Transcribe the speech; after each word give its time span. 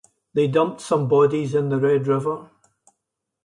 They 0.33 0.47
dumped 0.47 0.81
some 0.81 1.07
bodies 1.07 1.53
in 1.53 1.69
the 1.69 1.77
Red 1.79 2.07
River. 2.07 2.49